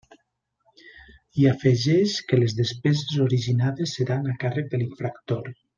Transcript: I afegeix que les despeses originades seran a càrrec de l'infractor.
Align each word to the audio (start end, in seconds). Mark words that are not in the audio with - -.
I 1.41 1.45
afegeix 1.51 2.15
que 2.31 2.41
les 2.41 2.57
despeses 2.63 3.15
originades 3.29 3.95
seran 4.01 4.31
a 4.35 4.39
càrrec 4.47 4.73
de 4.75 4.81
l'infractor. 4.83 5.53